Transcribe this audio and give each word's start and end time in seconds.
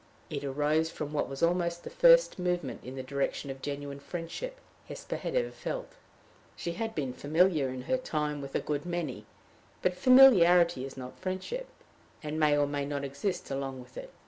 It 0.31 0.43
arose 0.43 0.89
from 0.89 1.13
what 1.13 1.29
was 1.29 1.43
almost 1.43 1.83
the 1.83 1.91
first 1.91 2.39
movement 2.39 2.83
in 2.83 2.95
the 2.95 3.03
direction 3.03 3.51
of 3.51 3.61
genuine 3.61 3.99
friendship 3.99 4.57
Hesper 4.87 5.15
had 5.17 5.35
ever 5.35 5.51
felt. 5.51 5.91
She 6.55 6.71
had 6.71 6.95
been 6.95 7.13
familiar 7.13 7.69
in 7.69 7.83
her 7.83 7.97
time 7.97 8.41
with 8.41 8.55
a 8.55 8.59
good 8.61 8.83
many, 8.83 9.27
but 9.83 9.93
familiarity 9.95 10.85
is 10.85 10.97
not 10.97 11.19
friendship, 11.19 11.67
and 12.23 12.39
may 12.39 12.57
or 12.57 12.65
may 12.65 12.83
not 12.83 13.03
exist 13.03 13.51
along 13.51 13.79
with 13.79 13.95
it. 13.95 14.09